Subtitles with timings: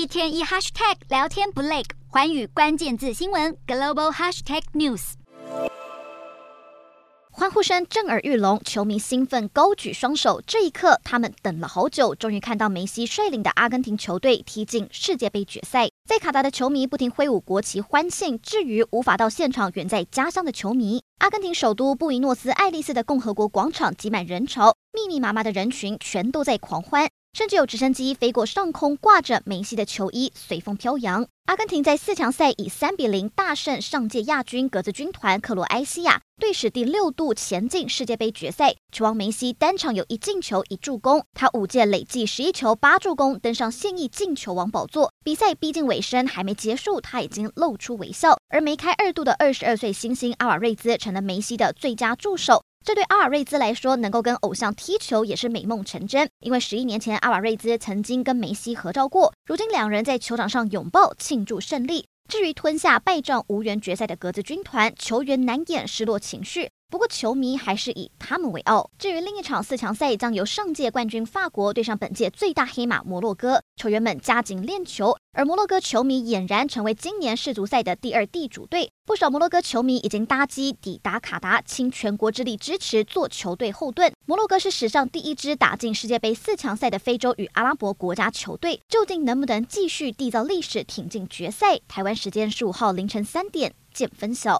[0.00, 5.12] 一天一 hashtag 聊天不累，寰宇关键字新闻 global hashtag news。
[7.30, 10.40] 欢呼声震耳欲聋，球迷兴奋高举双手。
[10.46, 15.90] 这一刻，他们等了好久，终于看到梅西率领的阿根廷球队踢进世界杯决赛。
[16.08, 18.40] 在卡达的球迷不停挥舞国旗欢庆。
[18.40, 27.06] 至于无法到现场、远在家乡的球迷，阿根廷首都布宜诺斯艾利斯的共和国广场挤满人潮，密密麻麻的人群全都在狂欢。
[27.32, 31.26] 甚至有直升机飞过上空，挂着梅西的球衣，随风飘扬。
[31.46, 38.74] 阿根廷在四强赛以三比零大胜上届亚军格子军团克罗埃西亚，队史第六度前进世界杯决赛。
[38.92, 45.12] 球王梅西单场有一进球一助攻，他五届累计十一球八助攻，登上现役进球王宝座。
[45.24, 48.38] 比赛逼近尾声，还没结束，他已经露出微笑。
[48.48, 52.62] 而梅开二度的二十二岁新星阿瓦瑞兹成了梅西的最佳助手。
[52.82, 56.28] 这对阿尔瑞兹来说，能够跟偶像踢球也是美梦成真。
[56.40, 62.06] 因为十一年前，阿瓦瑞兹曾经跟梅西合照过，如今两人在球场上拥抱庆祝胜利。
[62.28, 66.70] 至于吞下败仗无缘决赛的格子军团，球员难掩失落情绪。
[66.88, 68.90] 不过，球迷还是以他们为傲。
[68.98, 78.90] 至于另一场四强赛，将由上届冠军法国对上本届最大黑马摩洛哥，球员们加紧练球，而摩洛哥球迷俨然成为今年世足赛的第二地主队。
[79.10, 84.14] 不少摩洛哥球迷已经搭机抵达卡达，倾全国之力支持，做球队后盾。
[84.24, 91.80] 摩洛哥是史上第一支打进世界杯四强赛的非洲与阿拉伯国家球队，究竟能不能继续缔造历史，挺进决赛？
[91.88, 94.58] 台湾时间十五号凌晨三点见分晓。